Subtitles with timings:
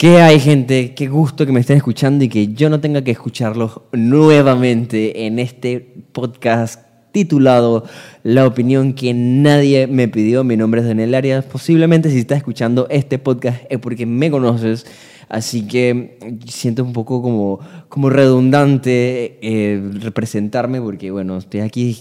[0.00, 0.94] ¿Qué hay, gente?
[0.94, 5.38] Qué gusto que me estén escuchando y que yo no tenga que escucharlos nuevamente en
[5.38, 5.78] este
[6.12, 6.80] podcast
[7.12, 7.84] titulado
[8.22, 10.42] La opinión que nadie me pidió.
[10.42, 11.44] Mi nombre es Daniel Arias.
[11.44, 14.86] Posiblemente si estás escuchando este podcast es porque me conoces.
[15.28, 17.60] Así que siento un poco como,
[17.90, 21.94] como redundante eh, representarme porque, bueno, estoy aquí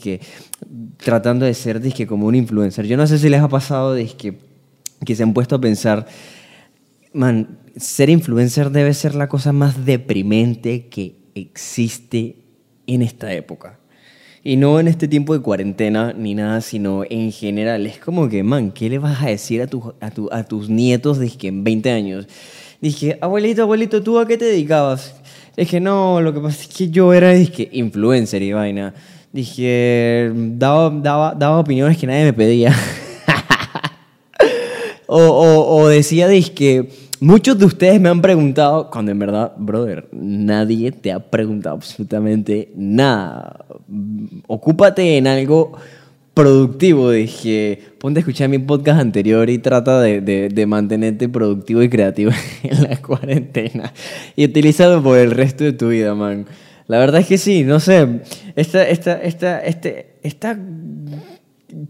[1.03, 2.87] tratando de ser disque, como un influencer.
[2.87, 4.37] Yo no sé si les ha pasado disque,
[5.05, 6.07] que se han puesto a pensar,
[7.11, 12.37] man, ser influencer debe ser la cosa más deprimente que existe
[12.87, 13.79] en esta época.
[14.43, 17.85] Y no en este tiempo de cuarentena ni nada, sino en general.
[17.85, 19.67] Es como que, man, ¿qué le vas a decir a,
[20.05, 22.27] a, a tus nietos de que en 20 años?
[22.81, 25.15] Dije, abuelito, abuelito, ¿tú a qué te dedicabas?
[25.57, 28.93] Dije, no, lo que pasa es que yo era dije, influencer y vaina.
[29.33, 32.73] Dije, daba, daba, daba opiniones que nadie me pedía.
[35.11, 36.87] o, o, o, decía, dije,
[37.19, 42.71] muchos de ustedes me han preguntado, cuando en verdad, brother, nadie te ha preguntado absolutamente
[42.75, 43.65] nada.
[44.45, 45.73] Ocúpate en algo
[46.35, 47.09] productivo.
[47.09, 52.31] Dije, ponte a escuchar mi podcast anterior y trata de, de, mantenerte productivo y creativo
[52.63, 53.91] en la cuarentena.
[54.35, 56.45] Y utilízalo por el resto de tu vida, man.
[56.85, 58.21] La verdad es que sí, no sé.
[58.55, 60.55] Esta, esta, esta, este, esta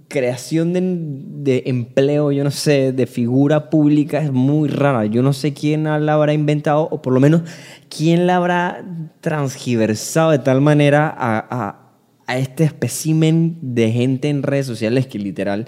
[0.07, 5.05] creación de, de, empleo, yo no sé, de figura pública es muy rara.
[5.05, 7.41] Yo no sé quién la habrá inventado o por lo menos
[7.89, 8.83] quién la habrá
[9.21, 11.89] transgiversado de tal manera a
[12.29, 15.67] a este espécimen de gente en redes sociales que literal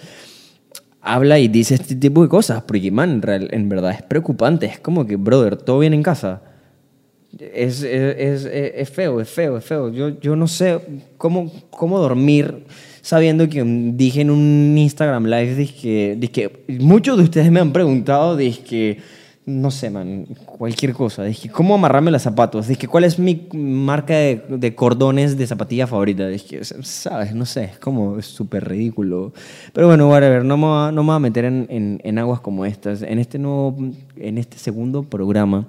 [1.01, 4.67] habla y dice este tipo de cosas, porque, man, en verdad es preocupante.
[4.67, 6.43] Es como que, brother, todo viene en casa.
[7.39, 9.91] Es, es, es, feo, es feo, es feo.
[9.91, 10.79] Yo, yo no sé
[11.17, 12.65] cómo, cómo dormir
[13.01, 18.35] sabiendo que dije en un Instagram Live, dije, dije, muchos de ustedes me han preguntado,
[18.35, 18.99] dije,
[19.45, 21.23] no sé, man, cualquier cosa.
[21.23, 22.67] Dije, ¿cómo amarrarme los zapatos?
[22.67, 26.27] Dije, ¿cuál es mi marca de, cordones de zapatilla favorita?
[26.27, 27.33] Dije, ¿sabes?
[27.33, 29.33] No sé, es como súper ridículo.
[29.73, 33.01] Pero bueno, whatever, no me, no me voy a meter en, en, aguas como estas.
[33.01, 33.75] En este, nuevo,
[34.15, 35.67] en este segundo programa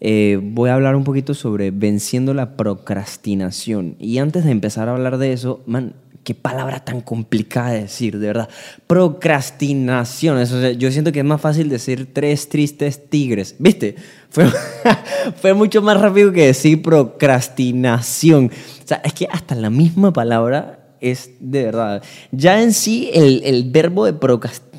[0.00, 3.96] eh, voy a hablar un poquito sobre venciendo la procrastinación.
[3.98, 5.94] Y antes de empezar a hablar de eso, man,
[6.24, 8.48] qué palabra tan complicada de decir, de verdad.
[8.86, 10.38] Procrastinación.
[10.38, 13.56] Eso, yo siento que es más fácil decir tres tristes tigres.
[13.58, 13.96] ¿Viste?
[14.30, 14.46] Fue,
[15.40, 18.50] fue mucho más rápido que decir procrastinación.
[18.84, 22.02] O sea, es que hasta la misma palabra es de verdad.
[22.30, 24.12] Ya en sí, el, el verbo de,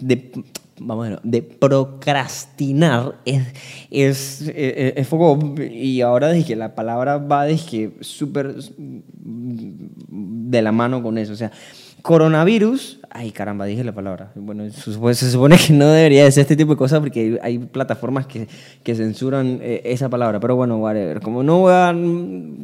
[0.02, 0.32] de
[0.80, 3.48] vamos de procrastinar es,
[3.92, 8.56] es, es, es, poco, y ahora dije, la palabra va dije, súper
[9.20, 11.52] de la mano con eso, o sea,
[12.02, 16.72] coronavirus, ay caramba, dije la palabra, bueno, se supone que no debería decir este tipo
[16.72, 18.48] de cosas porque hay plataformas que,
[18.84, 21.94] que censuran eh, esa palabra, pero bueno, whatever, como no voy a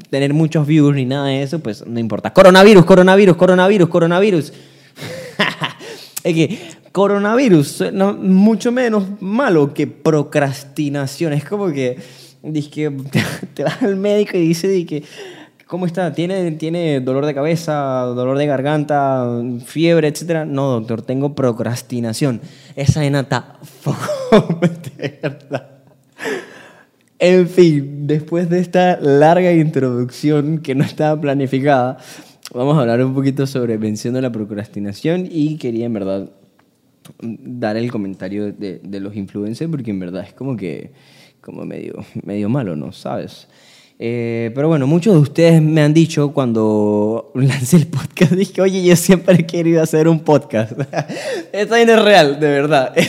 [0.09, 4.53] tener muchos views ni nada de eso, pues no importa, coronavirus, coronavirus, coronavirus, coronavirus.
[6.23, 6.59] es que
[6.95, 11.33] coronavirus no, mucho menos malo que procrastinación.
[11.33, 11.97] Es como que,
[12.71, 12.89] que
[13.53, 15.03] te, vas al médico y dice que,
[15.67, 16.13] ¿cómo está?
[16.13, 17.73] ¿Tiene, ¿Tiene dolor de cabeza,
[18.15, 19.27] dolor de garganta,
[19.65, 20.45] fiebre, etcétera?
[20.45, 22.39] No, doctor, tengo procrastinación.
[22.77, 23.59] Esa enata
[27.19, 31.97] En fin, después de esta larga introducción que no estaba planificada,
[32.53, 36.29] vamos a hablar un poquito sobre venciendo la procrastinación y quería en verdad
[37.21, 40.91] dar el comentario de, de, los influencers porque en verdad es como que
[41.41, 42.91] como medio, medio malo, ¿no?
[42.91, 43.47] ¿Sabes?
[43.97, 48.83] Eh, pero bueno, muchos de ustedes me han dicho cuando lancé el podcast, dije, oye,
[48.83, 50.73] yo siempre he querido hacer un podcast.
[51.53, 52.93] Esto no es real, de verdad.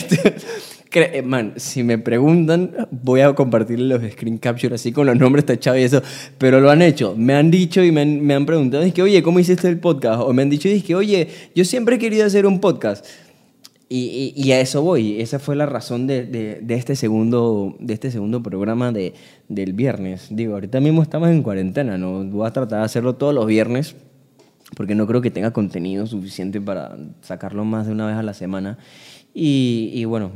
[0.89, 5.15] Este, eh, man, si me preguntan, voy a compartir los screen capture así con los
[5.15, 6.01] nombres tachados y eso,
[6.37, 7.13] pero lo han hecho.
[7.15, 10.21] Me han dicho y me han, me han preguntado, que oye, ¿cómo hiciste el podcast?
[10.21, 13.05] O me han dicho, que oye, yo siempre he querido hacer un podcast.
[13.89, 15.21] Y, y, a eso voy.
[15.21, 19.13] Esa fue la razón de, de, de, este, segundo, de este segundo programa de,
[19.47, 20.27] del viernes.
[20.29, 22.25] Digo, ahorita mismo estamos en cuarentena, ¿no?
[22.25, 23.95] Voy a tratar de hacerlo todos los viernes
[24.75, 28.33] porque no creo que tenga contenido suficiente para sacarlo más de una vez a la
[28.33, 28.77] semana.
[29.33, 30.31] Y, y bueno,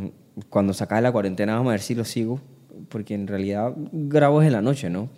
[0.50, 2.40] cuando se acabe la cuarentena vamos a ver si lo sigo,
[2.90, 5.10] porque en realidad grabo en la noche, ¿no?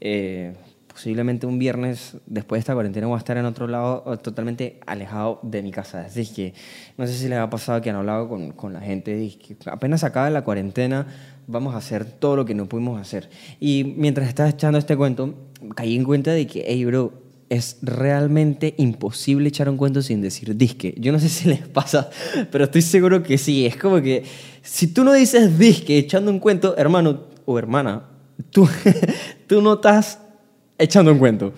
[0.00, 0.54] Eh,
[0.94, 5.40] posiblemente un viernes después de esta cuarentena voy a estar en otro lado totalmente alejado
[5.42, 6.06] de mi casa.
[6.06, 6.54] Es que
[6.96, 9.56] no sé si les ha pasado que han hablado con, con la gente, es que
[9.66, 11.08] apenas acaba la cuarentena
[11.48, 13.28] vamos a hacer todo lo que no pudimos hacer.
[13.58, 15.34] Y mientras estaba echando este cuento,
[15.74, 17.12] caí en cuenta de que, hey, bro,
[17.48, 20.94] es realmente imposible echar un cuento sin decir disque.
[20.96, 22.08] Yo no sé si les pasa,
[22.52, 23.66] pero estoy seguro que sí.
[23.66, 24.22] Es como que
[24.62, 28.04] si tú no dices disque echando un cuento, hermano o hermana,
[28.50, 28.68] tú,
[29.48, 30.20] tú no estás
[30.78, 31.52] echando un cuento.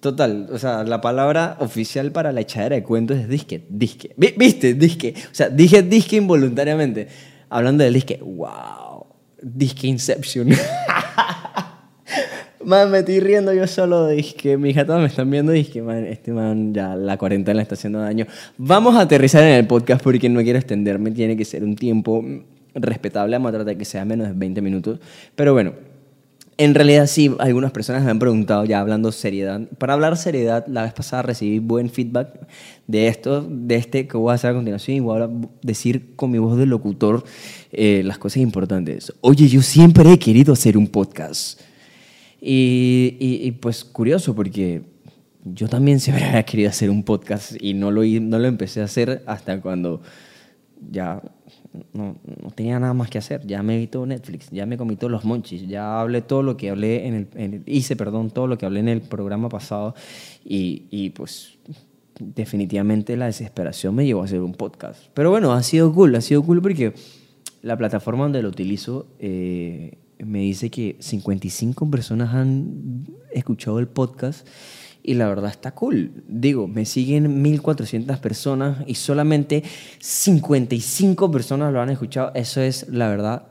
[0.00, 4.12] Total, o sea, la palabra oficial para la echadera de cuentos es disque, disque.
[4.16, 4.74] ¿Viste?
[4.74, 5.14] Disque.
[5.30, 7.06] O sea, dije disque involuntariamente.
[7.48, 9.06] Hablando del disque, wow,
[9.40, 10.48] disque Inception.
[12.64, 14.56] Man, me estoy riendo yo solo, disque.
[14.56, 17.98] Mis gatos me están viendo, disque, man, este man ya la cuarentena le está haciendo
[17.98, 18.26] daño.
[18.56, 22.24] Vamos a aterrizar en el podcast porque no quiero extenderme, tiene que ser un tiempo
[22.74, 25.00] respetable, vamos a tratar de que sea menos de 20 minutos.
[25.34, 25.72] Pero bueno,
[26.58, 29.60] en realidad sí, algunas personas me han preguntado, ya hablando seriedad.
[29.78, 32.46] Para hablar seriedad, la vez pasada recibí buen feedback
[32.86, 35.30] de esto, de este que voy a hacer a continuación y voy a
[35.62, 37.24] decir con mi voz de locutor
[37.72, 39.12] eh, las cosas importantes.
[39.22, 41.60] Oye, yo siempre he querido hacer un podcast.
[42.40, 44.82] Y, y, pues curioso porque
[45.44, 48.84] yo también siempre había querido hacer un podcast y no lo, no lo empecé a
[48.84, 50.02] hacer hasta cuando
[50.90, 51.22] ya
[51.92, 53.46] no, no, tenía nada más que hacer.
[53.46, 56.56] Ya me vi todo Netflix, ya me comí todos los monchis, ya hablé todo lo
[56.56, 59.94] que hablé en el, hice, perdón, todo lo que hablé en el programa pasado
[60.44, 61.58] y, y, pues
[62.18, 65.04] definitivamente la desesperación me llevó a hacer un podcast.
[65.14, 66.92] Pero bueno, ha sido cool, ha sido cool porque
[67.62, 74.46] la plataforma donde lo utilizo eh, me dice que 55 personas han escuchado el podcast
[75.02, 76.22] y la verdad está cool.
[76.28, 79.64] Digo, me siguen 1400 personas y solamente
[79.98, 82.32] 55 personas lo han escuchado.
[82.34, 83.46] Eso es, la verdad,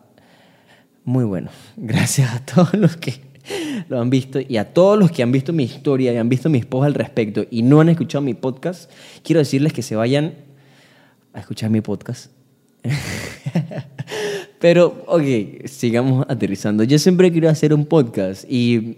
[1.04, 1.50] muy bueno.
[1.78, 3.32] Gracias a todos los que
[3.90, 6.50] lo han visto y a todos los que han visto mi historia y han visto
[6.50, 8.90] mis posts al respecto y no han escuchado mi podcast,
[9.24, 10.36] quiero decirles que se vayan
[11.34, 12.32] a escuchar mi podcast.
[14.60, 16.84] Pero, ok, sigamos aterrizando.
[16.84, 18.98] Yo siempre quiero hacer un podcast y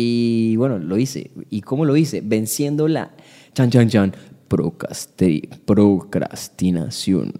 [0.00, 1.30] y bueno, lo hice.
[1.50, 2.22] ¿Y cómo lo hice?
[2.22, 3.10] Venciendo la
[3.52, 4.14] chan chan chan
[4.48, 7.32] procrastinación.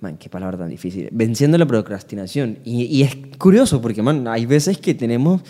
[0.00, 1.08] Man, qué palabra tan difícil.
[1.12, 2.58] Venciendo la procrastinación.
[2.64, 5.42] Y, y, es curioso porque, man, hay veces que tenemos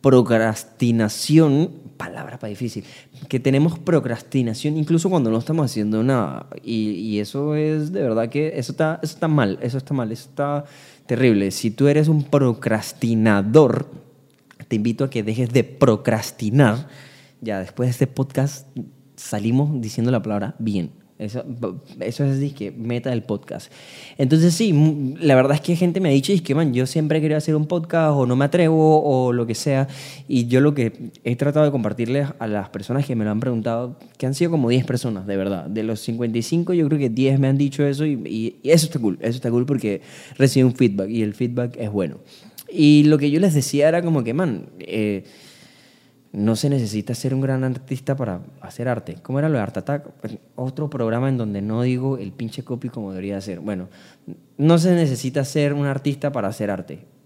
[0.00, 2.84] procrastinación, palabra para difícil,
[3.28, 6.46] que tenemos procrastinación incluso cuando no estamos haciendo nada.
[6.62, 10.28] Y, eso es de verdad que eso está, eso está mal, eso está mal, eso
[10.28, 10.64] está
[11.06, 11.50] terrible.
[11.50, 14.07] Si tú eres un procrastinador,
[14.68, 16.88] te invito a que dejes de procrastinar.
[17.40, 18.66] Ya después de este podcast
[19.16, 20.92] salimos diciendo la palabra bien.
[21.18, 21.44] Eso,
[21.98, 23.72] eso es que meta del podcast.
[24.18, 27.20] Entonces sí, la verdad es que gente me ha dicho, es que man, yo siempre
[27.20, 29.88] quería hacer un podcast o no me atrevo o lo que sea.
[30.28, 33.40] Y yo lo que he tratado de compartirles a las personas que me lo han
[33.40, 35.66] preguntado, que han sido como 10 personas, de verdad.
[35.66, 38.12] De los 55 yo creo que 10 me han dicho eso y,
[38.62, 39.18] y eso está cool.
[39.20, 40.02] Eso está cool porque
[40.36, 42.18] recibe un feedback y el feedback es bueno.
[42.70, 45.24] Y lo que yo les decía era como que, man, eh,
[46.32, 49.16] no se necesita ser un gran artista para hacer arte.
[49.22, 50.10] ¿Cómo era lo de Art Attack?
[50.20, 53.60] Pues, otro programa en donde no digo el pinche copy como debería ser.
[53.60, 53.88] Bueno,
[54.56, 57.17] no se necesita ser un artista para hacer arte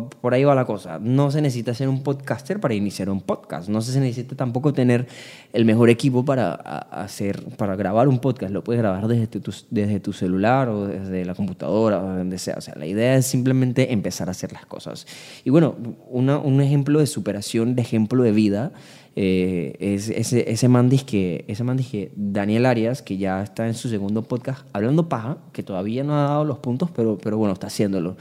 [0.00, 0.98] por ahí va la cosa.
[0.98, 3.68] No se necesita ser un podcaster para iniciar un podcast.
[3.68, 5.06] No se necesita tampoco tener
[5.52, 8.52] el mejor equipo para, hacer, para grabar un podcast.
[8.52, 12.54] Lo puedes grabar desde tu, desde tu celular o desde la computadora o donde sea.
[12.58, 15.06] O sea, la idea es simplemente empezar a hacer las cosas.
[15.44, 15.76] Y bueno,
[16.10, 18.72] un ejemplo de superación, de ejemplo de vida,
[19.14, 23.74] eh, es ese, ese man que ese man que Daniel Arias, que ya está en
[23.74, 27.52] su segundo podcast, hablando paja, que todavía no ha dado los puntos, pero, pero bueno,
[27.52, 28.16] está haciéndolo.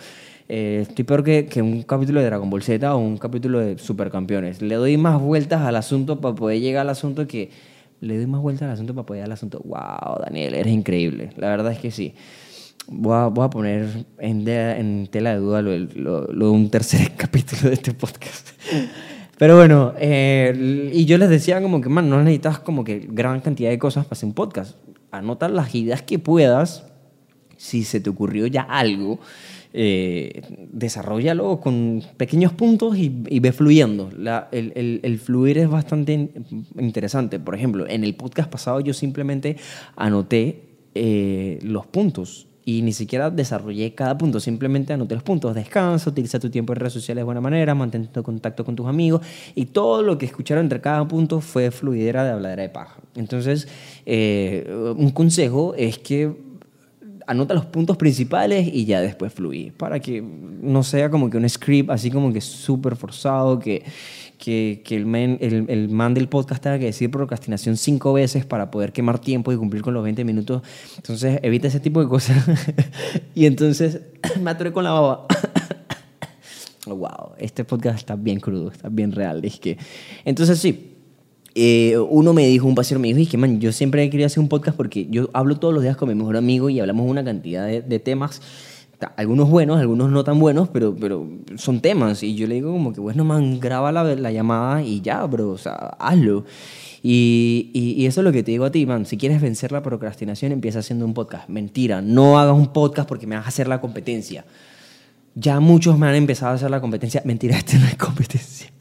[0.53, 3.77] Eh, estoy peor que, que, un capítulo de Dragon Ball Z o un capítulo de
[3.77, 4.62] Supercampeones.
[4.62, 7.50] Le doy más vueltas al asunto para poder llegar al asunto que...
[8.01, 9.62] Le doy más vueltas al asunto para poder llegar al asunto.
[9.63, 10.55] ¡Wow, Daniel!
[10.55, 11.29] Eres increíble.
[11.38, 12.15] La verdad es que sí.
[12.88, 16.70] Voy a, voy a poner en, en, tela de duda lo, lo, lo, de un
[16.70, 18.50] tercer capítulo de este podcast.
[19.38, 23.39] Pero bueno, eh, y yo les decía como que, man, no necesitas como que gran
[23.39, 24.75] cantidad de cosas para hacer un podcast.
[25.12, 26.90] Anota las ideas que puedas,
[27.62, 29.20] si se te ocurrió ya algo,
[29.72, 30.41] eh,
[30.72, 34.10] desarrollalo con pequeños puntos y, ve fluyendo.
[34.51, 36.32] el, fluir es bastante
[36.80, 37.39] interesante.
[37.39, 39.58] Por ejemplo, en el podcast pasado yo simplemente
[39.96, 40.63] anoté
[40.96, 45.53] eh, los puntos y ni siquiera desarrollé cada punto, simplemente anoté los puntos.
[45.53, 49.22] Descansa, utiliza tu tiempo en redes sociales de buena manera, mantén contacto con tus amigos
[49.53, 52.98] y todo lo que escucharon entre cada punto fue fluidera de habladera de paja.
[53.15, 53.68] Entonces,
[54.08, 56.50] eh, un consejo es que
[57.31, 61.47] anota los puntos principales y ya después fluir, para que no sea como que un
[61.47, 63.83] script así como que súper forzado, que,
[64.38, 68.45] que, que el, man, el, el, man del podcast tenga que decir procrastinación cinco veces
[68.45, 70.61] para poder quemar tiempo y cumplir con los 20 minutos.
[70.97, 72.43] Entonces evita ese tipo de cosas.
[73.33, 74.01] y entonces
[74.41, 75.25] me atoré con la baba.
[76.85, 79.43] wow, este podcast está bien crudo, está bien real.
[79.45, 79.77] Es que...
[80.25, 80.90] Entonces sí,
[81.53, 84.39] eh, uno me dijo, un paseo me dijo, es que man, yo siempre querido hacer
[84.39, 87.24] un podcast porque yo hablo todos los días con mi mejor amigo y hablamos una
[87.24, 88.41] cantidad de, temas
[89.15, 92.22] algunos buenos, algunos no tan buenos, pero, pero son temas.
[92.22, 95.50] Y yo le digo como que, bueno, man, graba la, la llamada y ya, bro,
[95.50, 96.46] o sea, hazlo.
[97.03, 99.08] Y, y, eso es lo que te digo a ti, man.
[99.08, 101.50] Si quieres vencer la procrastinación, empieza haciendo un podcast.
[101.50, 104.46] Mentira, no hagas un podcast porque me vas a hacer la competencia.
[105.34, 107.24] Ya muchos me han empezado a hacer la competencia.
[107.25, 108.72] Mentira, este no es competencia.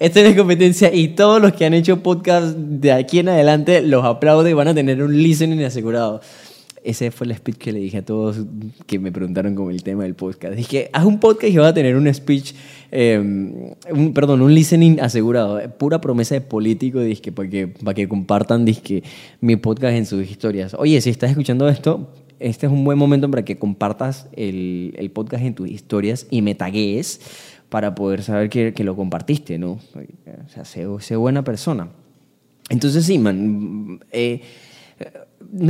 [0.00, 4.04] No es competencia y todos los que han hecho podcast de aquí en adelante los
[4.04, 6.20] aplaudo y van a tener un listening asegurado
[6.84, 8.38] ese fue el speech que le dije a todos
[8.86, 10.54] que me preguntaron como el tema del podcast.
[10.54, 12.54] Dije, haz un podcast y vas a tener un speech,
[12.90, 13.52] em,
[13.90, 15.60] un, perdón, un listening asegurado.
[15.78, 19.02] Pura promesa de político, dije, para que, para que compartan dije,
[19.40, 20.74] mi podcast en sus historias.
[20.74, 22.08] Oye, si estás escuchando esto,
[22.40, 26.42] este es un buen momento para que compartas el, el podcast en tus historias y
[26.42, 27.20] me tagues
[27.68, 29.72] para poder saber que, que lo compartiste, ¿no?
[29.72, 31.88] O sea, sé, sé, buena persona.
[32.70, 34.00] Entonces, sí, man.
[34.12, 34.42] Eh,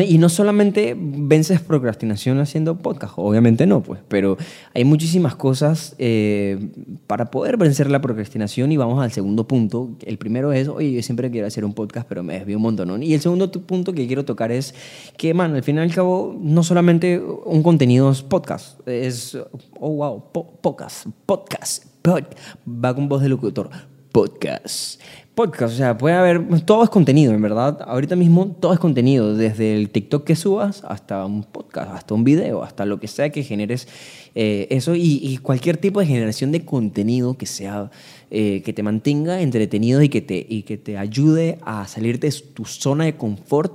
[0.01, 4.37] y no solamente vences procrastinación haciendo podcast, obviamente no, pues, pero
[4.75, 6.59] hay muchísimas cosas eh,
[7.07, 9.91] para poder vencer la procrastinación y vamos al segundo punto.
[10.05, 13.03] El primero es, oye, yo siempre quiero hacer un podcast, pero me desvío un montón.
[13.03, 14.75] Y el segundo punto que quiero tocar es
[15.17, 19.37] que, man, al fin y al cabo, no solamente un contenido es podcast, es,
[19.79, 20.25] oh, wow,
[20.61, 22.25] podcast, podcast, pod,
[22.67, 23.71] va con voz de locutor,
[24.13, 25.01] podcast
[25.39, 27.79] podcast, o sea, puede haber, todo es contenido, en verdad.
[27.87, 32.25] Ahorita mismo todo es contenido, desde el TikTok que subas hasta un podcast, hasta un
[32.25, 33.87] video, hasta lo que sea que generes
[34.35, 37.93] eh, eso y, cualquier tipo de generación de contenido que sea,
[38.33, 42.35] eh, que te mantenga entretenido y que te, y que te ayude a salir de
[42.53, 43.73] tu zona de confort,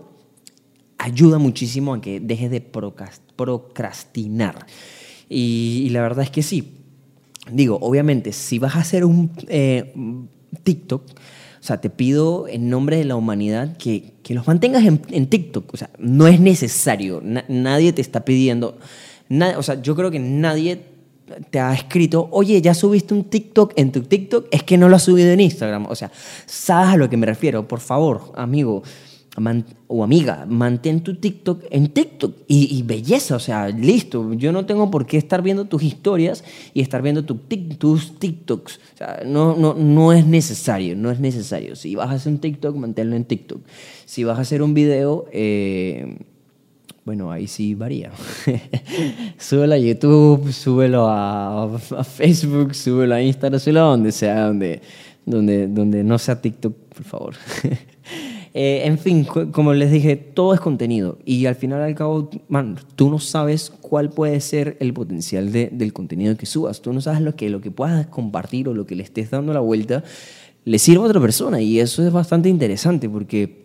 [0.98, 4.66] ayuda muchísimo a que dejes de procrastinar.
[5.30, 6.83] Y, la verdad es que sí.
[7.54, 9.94] Digo, obviamente, si vas a hacer un eh,
[10.64, 15.02] TikTok, o sea, te pido en nombre de la humanidad que, que los mantengas en,
[15.10, 15.74] en, TikTok.
[15.74, 17.22] O sea, no es necesario.
[17.48, 18.78] nadie te está pidiendo.
[19.58, 20.82] o sea, yo creo que nadie
[21.50, 24.98] te ha escrito, oye, ya subiste un TikTok en tu TikTok, es que no lo
[24.98, 25.86] has subido en Instagram.
[25.86, 26.12] O sea,
[26.46, 27.68] sabes a lo que me refiero.
[27.68, 28.84] Por favor, amigo
[29.88, 34.34] o amiga, mantén tu TikTok en TikTok y, belleza, o sea, listo.
[34.34, 37.40] Yo no tengo por qué estar viendo tus historias y estar viendo tu,
[37.78, 38.80] tus TikToks.
[39.26, 41.76] No, no, no es necesario, no es necesario.
[41.76, 43.62] Si vas a hacer un TikTok, manténlo en TikTok.
[44.06, 46.16] Si vas a hacer un video, eh,
[47.04, 48.12] bueno, ahí sí varía.
[49.40, 54.82] súbelo a YouTube, súbelo a, a, Facebook, súbelo a Instagram, súbelo a donde sea, donde,
[55.26, 57.34] donde, donde no sea TikTok, por favor.
[58.56, 61.18] Eh, en fin, como les dije, todo es contenido.
[61.26, 65.70] Y al final al cabo, man, tú no sabes cuál puede ser el potencial de,
[65.72, 66.82] del contenido que subas.
[66.82, 69.54] Tú no sabes lo que, lo que puedas compartir o lo que le estés dando
[69.54, 70.04] la vuelta
[70.66, 71.62] le sirve a otra persona.
[71.62, 73.64] Y eso es bastante interesante porque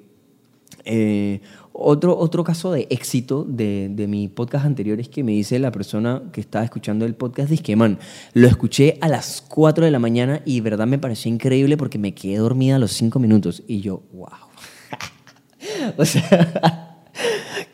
[0.86, 1.40] eh,
[1.74, 5.70] otro, otro caso de éxito de, de, mi podcast anterior es que me dice la
[5.70, 7.98] persona que estaba escuchando el podcast, dice que, man,
[8.32, 12.14] lo escuché a las 4 de la mañana y verdad me pareció increíble porque me
[12.14, 14.47] quedé dormida a los 5 minutos y yo, wow
[15.96, 16.98] o sea,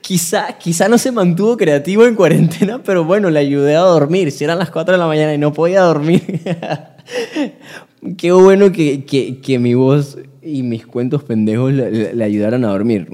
[0.01, 4.31] quizá, quizá no se mantuvo creativo en cuarentena, pero bueno, le ayudé a dormir.
[4.31, 6.23] Si eran las 4 de la mañana y no podía dormir,
[8.19, 13.09] qué bueno que, que, que, mi voz y mis cuentos pendejos le, ayudaran a dormir.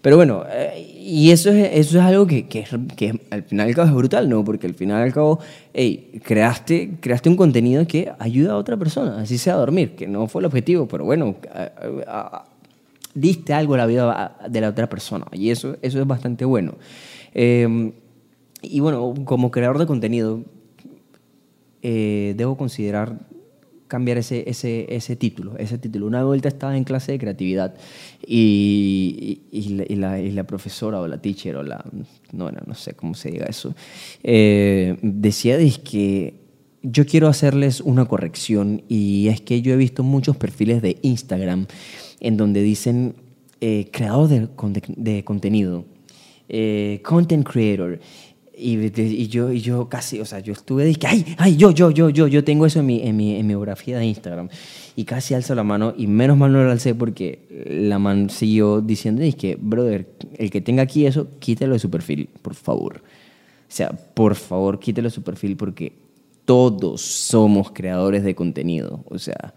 [0.00, 2.64] Pero bueno, eh, y eso es, eso es algo que, que,
[2.96, 4.44] que, al final al cabo es brutal, ¿no?
[4.44, 5.38] Porque al final al cabo,
[5.74, 10.06] hey, creaste, creaste un contenido que ayuda a otra persona, así sea a dormir, que
[10.06, 11.36] no fue el objetivo, pero bueno,
[13.14, 15.26] diste algo a la vida de la otra persona.
[15.32, 16.74] Y eso, eso es bastante bueno.
[17.34, 17.92] Em,
[18.62, 20.44] y bueno, como creador de contenido,
[21.82, 23.18] eh, debo considerar
[23.88, 26.06] cambiar ese, ese, ese, título, ese título.
[26.06, 27.74] Una vuelta estaba en clase de creatividad
[28.26, 31.84] y, y, la, y la, profesora o la teacher o la...
[32.32, 33.74] No, no, sé cómo se diga eso.
[34.22, 36.40] Eh, decía que
[36.82, 41.66] yo quiero hacerles una corrección y es que yo he visto muchos perfiles de Instagram
[42.22, 43.16] en donde dicen
[43.60, 44.48] eh, creador de,
[44.96, 45.84] de contenido,
[46.48, 47.98] eh, content creator.
[48.56, 51.90] Y, y, yo, y yo casi, o sea, yo estuve dije, ay, ay, yo, yo,
[51.90, 54.48] yo, yo, yo tengo eso en mi, en mi, en mi biografía de Instagram.
[54.94, 58.80] Y casi alzo la mano, y menos mal no lo alcé porque la man siguió
[58.80, 62.98] diciendo, que, brother, el que tenga aquí eso, quítelo de su perfil, por favor.
[62.98, 65.94] O sea, por favor, quítelo de su perfil porque
[66.44, 69.02] todos somos creadores de contenido.
[69.08, 69.54] O sea,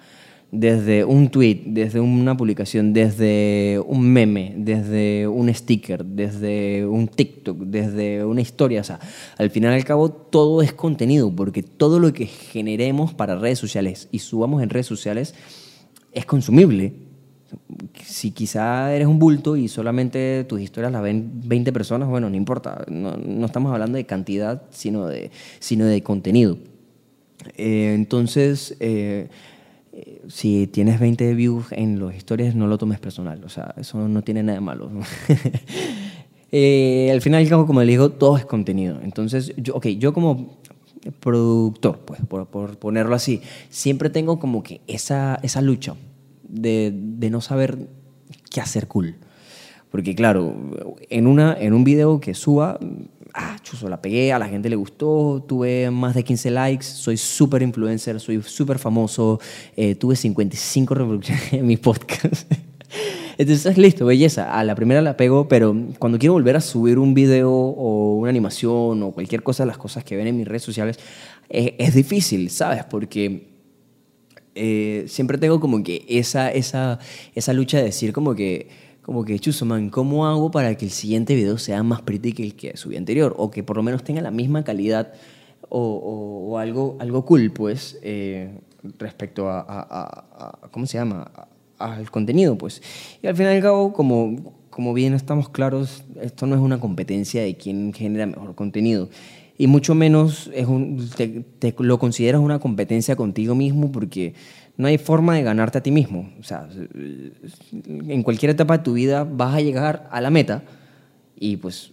[0.52, 7.58] desde un tweet, desde una publicación, desde un meme, desde un sticker, desde un TikTok,
[7.58, 8.82] desde una historia.
[8.82, 9.00] O sea,
[9.38, 13.60] al final y al cabo todo es contenido, porque todo lo que generemos para redes
[13.60, 15.36] sociales y subamos en redes sociales
[16.12, 16.94] es consumible.
[18.04, 22.36] Si quizá eres un bulto y solamente tus historias las ven 20 personas, bueno, no
[22.36, 22.86] importa.
[22.90, 26.58] No, no estamos hablando de cantidad, sino de, sino de contenido.
[27.58, 29.30] Eh, entonces, eh,
[30.28, 33.44] si tienes 20 views en las historias, no lo tomes personal.
[33.44, 34.90] O sea, eso no tiene nada de malo.
[36.58, 39.02] Eh, al final y como le digo, todo es contenido.
[39.04, 40.58] Entonces, yo, ok, yo como
[41.20, 45.96] productor, pues, por, por, ponerlo así, siempre tengo como que esa, esa lucha
[46.48, 47.90] de, de no saber
[48.52, 49.16] qué hacer cool.
[49.92, 50.56] Porque claro,
[51.10, 52.80] en, una, en un video que suba,
[53.36, 57.18] ah, chuzo, la pegué, a la gente le gustó, tuve más de 15 likes, soy
[57.18, 59.40] súper influencer, soy súper famoso,
[59.76, 62.52] eh, tuve 55 reproducciones en mi podcast.
[63.38, 64.58] Entonces, listo, belleza.
[64.58, 68.30] A la primera la pego, pero cuando quiero volver a subir un video o una
[68.30, 70.98] animación o cualquier cosa de las cosas que ven en mis redes sociales,
[71.50, 72.86] eh, es difícil, ¿sabes?
[72.86, 73.50] Porque
[74.56, 77.00] eh, siempre tengo como que esa, esa,
[77.34, 78.70] esa lucha de decir como que,
[79.06, 82.44] como que, chuso, man, ¿cómo hago para que el siguiente video sea más pretty que
[82.44, 83.36] el que subí anterior?
[83.38, 85.14] O que por lo menos tenga la misma calidad
[85.70, 88.58] o, o, algo, algo cool, pues, eh,
[88.98, 91.32] respecto a, a, a, ¿cómo se llama?
[91.78, 92.82] al contenido, pues.
[93.22, 96.80] Y al final y al cabo, como, como bien estamos claros, esto no es una
[96.80, 99.10] competencia de quién genera mejor contenido.
[99.58, 104.34] Y mucho menos es un, te, lo consideras una competencia contigo mismo porque
[104.78, 106.30] no hay forma de ganarte a ti mismo.
[106.40, 106.68] O sea,
[107.74, 110.64] en cualquier etapa de tu vida vas a llegar a la meta
[111.40, 111.92] y pues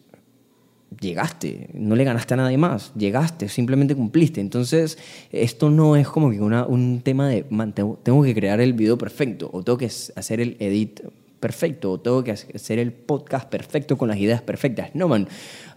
[1.01, 4.41] llegaste, no le ganaste a nadie más, llegaste, simplemente cumpliste.
[4.41, 4.99] Entonces,
[5.31, 9.51] esto no es como que una, un tema de, tengo, que crear el video perfecto,
[9.53, 11.01] o tengo que hacer el edit
[11.43, 14.95] perfecto, o tengo que hacer el podcast perfecto con las ideas perfectas.
[14.95, 15.27] No, man,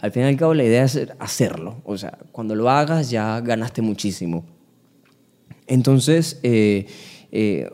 [0.00, 1.82] al fin y al cabo la idea es hacerlo.
[1.84, 4.44] O sea, cuando lo hagas ya ganaste muchísimo.
[5.66, 6.86] Entonces, eh,
[7.32, 7.68] eh,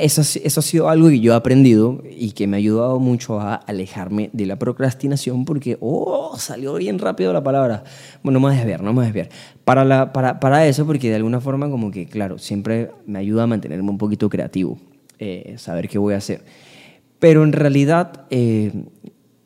[0.00, 3.40] eso, eso, ha sido algo que yo he aprendido y que me ha ayudado mucho
[3.40, 7.84] a alejarme de la procrastinación porque, oh, salió bien rápido la palabra.
[8.22, 9.30] Bueno, no me desviar, no me desviar.
[9.64, 13.44] Para, la, para, para eso, porque de alguna forma como que, claro, siempre me ayuda
[13.44, 14.76] a mantenerme un poquito creativo,
[15.18, 16.42] eh, saber qué voy a hacer.
[17.18, 18.72] Pero en realidad, eh,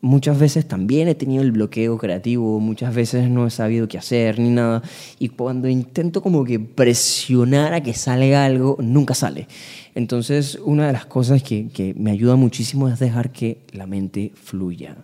[0.01, 4.39] muchas veces también he tenido el bloqueo creativo, muchas veces no he sabido qué hacer
[4.39, 4.83] ni nada.
[5.19, 9.47] Y cuando intento como que presionar a que salga algo, nunca sale.
[9.95, 14.33] Entonces, una de las cosas que, que me ayuda muchísimo es dejar que la mente
[14.35, 14.97] fluya,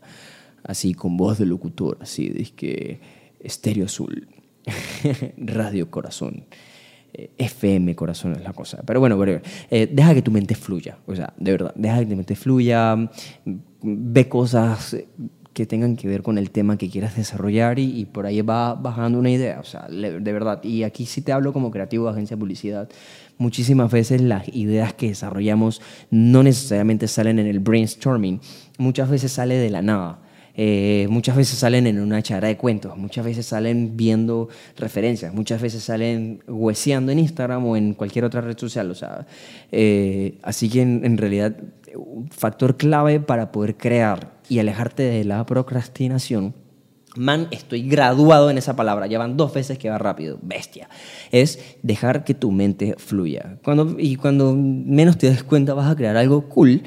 [0.65, 3.01] así con voz de locutor, así de que
[3.41, 4.29] estéreo azul,
[5.37, 6.45] radio corazón.
[7.39, 8.83] FM corazón es la cosa.
[8.87, 9.19] Pero bueno,
[9.71, 10.99] eh, deja que tu mente fluya.
[11.07, 12.97] O sea, de verdad, deja que tu mente fluya.
[13.83, 14.97] Ve cosas
[15.53, 19.19] que tengan que ver con el tema que quieras desarrollar y, por ahí va bajando
[19.19, 19.61] una idea.
[19.61, 20.63] O sea, de verdad.
[20.63, 22.89] Y aquí sí te hablo como creativo de agencia de publicidad
[23.39, 28.41] muchísimas veces las ideas que desarrollamos no necesariamente salen en el brainstorming,
[28.79, 30.21] muchas veces sale de la nada.
[30.59, 35.61] Eh, muchas veces salen en una charla de cuentos, muchas veces salen viendo referencias, muchas
[35.61, 38.91] veces salen hueseando en Instagram o en cualquier otra red social.
[38.91, 39.27] O sea,
[39.71, 41.57] eh, así que en, realidad
[41.95, 46.55] un factor clave para poder crear y alejarte de la procrastinación
[47.17, 49.07] Man, estoy graduado en esa palabra.
[49.07, 50.39] Ya van dos veces que va rápido.
[50.43, 50.89] Bestia.
[51.33, 53.59] Es dejar que tu mente fluya.
[53.65, 56.83] Cuando, y cuando menos te des cuenta vas a crear algo cool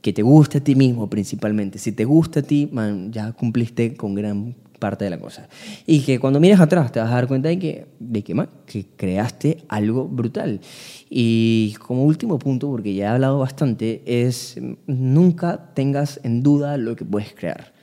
[0.00, 1.78] que te guste a ti mismo principalmente.
[1.78, 2.70] Si te gusta a ti,
[3.10, 5.48] ya cumpliste con gran parte de la cosa.
[5.86, 8.48] Y que cuando mires atrás te vas a dar cuenta de que, de que, man,
[8.66, 10.60] que creaste algo brutal.
[11.10, 14.56] Y como último punto, porque ya he hablado bastante, es
[14.86, 17.78] nunca tengas en duda lo que puedes crear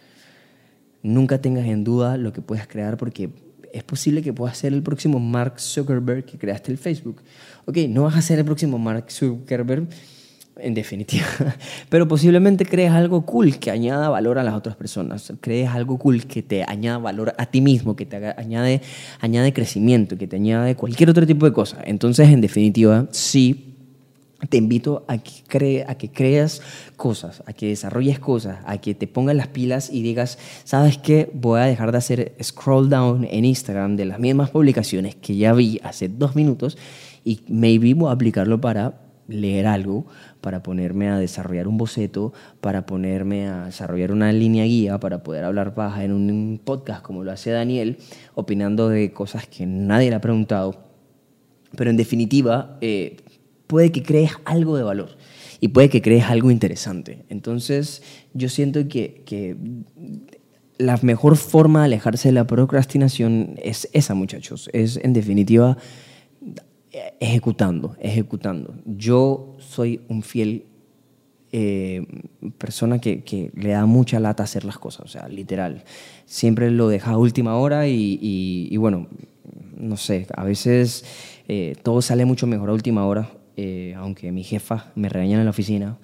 [1.05, 3.29] nunca tengas en duda lo que puedas crear porque
[3.71, 7.21] es posible que puedas ser el próximo Mark Zuckerberg que creaste el Facebook.
[7.65, 9.87] Ok, no vas a ser el próximo Mark Zuckerberg
[10.57, 11.25] en definitiva,
[11.89, 16.25] pero posiblemente crees algo cool que añada valor a las otras personas, crees algo cool
[16.25, 18.81] que te añada valor a ti mismo, que te añade,
[19.19, 21.77] añade crecimiento, que te añade cualquier otro tipo de cosa.
[21.85, 23.75] Entonces, en definitiva, sí
[24.49, 26.61] te invito a que, a que creas
[26.95, 31.29] cosas, a que desarrolles cosas, a que te pongas las pilas y digas, ¿sabes qué?
[31.33, 35.53] Voy a dejar de hacer scroll down en Instagram de las mismas publicaciones que ya
[35.53, 36.77] vi hace dos minutos
[37.23, 40.05] y maybe voy a aplicarlo para leer algo,
[40.41, 45.43] para ponerme a desarrollar un boceto, para ponerme a desarrollar una línea guía, para poder
[45.43, 47.97] hablar baja en un podcast como lo hace Daniel,
[48.35, 50.85] opinando de cosas que nadie le ha preguntado.
[51.75, 53.17] Pero en definitiva, eh,
[53.67, 55.17] puede que crees algo de valor
[55.59, 57.25] y puede que crees algo interesante.
[57.29, 59.57] Entonces, yo siento que, que
[60.77, 64.69] la mejor forma de alejarse de la procrastinación es esa, muchachos.
[64.73, 65.77] Es, en definitiva,
[67.19, 68.75] ejecutando, ejecutando.
[68.85, 70.65] Yo soy un fiel
[71.51, 72.05] eh,
[72.57, 75.83] persona que, que, le da mucha lata hacer las cosas, o sea, literal.
[76.25, 79.07] Siempre lo deja a última hora y, y, bueno,
[79.77, 81.05] no sé, a veces
[81.47, 85.45] eh, todo sale mucho mejor a última hora, eh, aunque mi jefa me regaña en
[85.45, 85.97] la oficina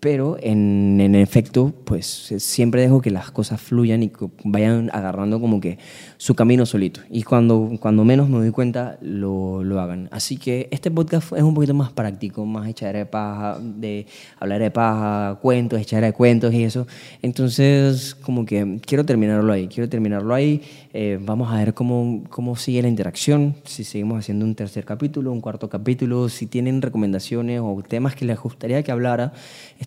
[0.00, 2.06] pero en, en, efecto, pues
[2.38, 4.12] siempre dejo que las cosas fluyan y
[4.44, 5.78] vayan agarrando como que
[6.18, 7.00] su camino solito.
[7.10, 10.08] Y cuando, cuando menos me doy cuenta, lo, lo hagan.
[10.12, 14.06] Así que este podcast es un poquito más práctico, más echadera de paja, de
[14.38, 16.86] hablar de paja, cuentos, echadera de cuentos y eso.
[17.20, 20.62] Entonces, como que quiero terminarlo ahí, quiero terminarlo ahí.
[20.92, 25.32] Eh, vamos a ver cómo, cómo sigue la interacción, si seguimos haciendo un tercer capítulo,
[25.32, 29.32] un cuarto capítulo, si tienen recomendaciones o temas que les gustaría que hablara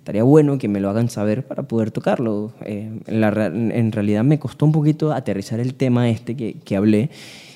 [0.01, 2.53] estaría bueno que me lo hagan saber para poder tocarlo.
[2.65, 7.11] Eh, en, realidad me costó un poquito aterrizar el tema este que, que hablé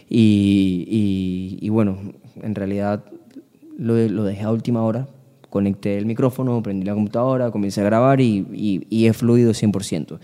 [0.07, 1.97] y, y, bueno,
[2.43, 3.03] en realidad
[3.79, 5.07] lo, lo, dejé a última hora.
[5.49, 8.45] Conecté el micrófono, prendí la computadora, comencé a grabar y,
[8.87, 10.19] y he fluido 100%.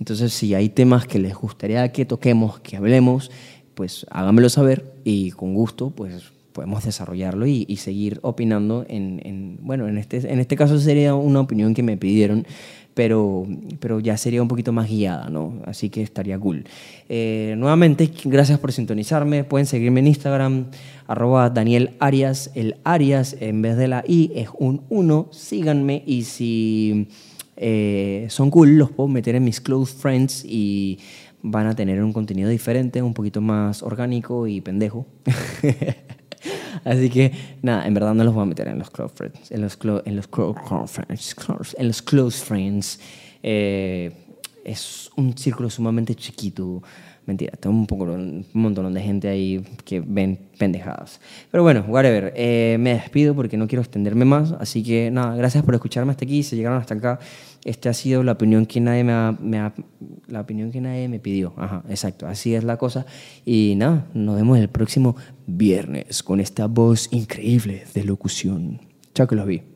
[0.00, 3.30] Entonces, si hay temas que les gustaría que toquemos, que hablemos,
[3.74, 9.98] pues háganmelo saber y con gusto, pues podemos desarrollarlo y, seguir opinando en, bueno, en
[9.98, 12.46] este, en este caso sería una opinión que me pidieron,
[12.94, 13.46] pero,
[13.80, 15.62] pero ya sería un poquito más guiada, ¿no?
[15.64, 16.64] Así que estaría cool.
[17.08, 19.44] Eh, nuevamente, gracias por sintonizarme.
[19.44, 20.66] Pueden seguirme en Instagram,
[21.06, 22.50] arroba Daniel Arias.
[22.54, 25.28] El Arias, en vez de la I, es un 1.
[25.32, 27.08] Síganme y si
[27.56, 30.98] eh, son cool, los puedo meter en mis close friends y
[31.42, 35.06] van a tener un contenido diferente, un poquito más orgánico y pendejo.
[36.84, 39.50] Así que, nada, en verdad no los voy a meter en los close friends.
[39.50, 43.00] En los, en los, friends, en los close friends.
[43.42, 44.12] Eh,
[44.64, 46.82] es un círculo sumamente chiquito.
[47.24, 51.20] Mentira, tengo un, poco, un montón de gente ahí que ven pendejadas.
[51.52, 52.32] Pero bueno, whatever.
[52.36, 54.52] Eh, me despido porque no quiero extenderme más.
[54.52, 56.42] Así que nada, gracias por escucharme hasta aquí.
[56.42, 57.20] Si llegaron hasta acá,
[57.64, 59.72] esta ha sido la opinión que nadie me, ha, me ha,
[60.26, 61.52] la opinión que nadie me pidió.
[61.56, 62.26] Ajá, exacto.
[62.26, 63.06] Así es la cosa.
[63.44, 65.14] Y nada, nos vemos el próximo
[65.46, 68.80] viernes con esta voz increíble de locución.
[69.14, 69.71] Chao que los vi.